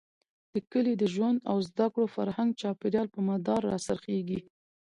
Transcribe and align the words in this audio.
د 0.53 0.53
کلي 0.71 0.93
د 0.97 1.03
ژوند 1.13 1.37
او 1.51 1.57
زده 1.69 1.87
کړو، 1.93 2.13
فرهنګ 2.15 2.49
،چاپېريال، 2.61 3.07
په 3.15 3.19
مدار 3.29 3.61
را 3.71 3.77
څرخېږي. 3.85 4.39